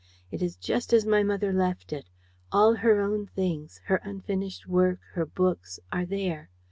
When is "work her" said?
4.65-5.27